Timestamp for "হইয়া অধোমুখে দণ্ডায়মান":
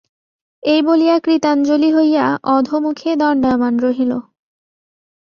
1.93-3.75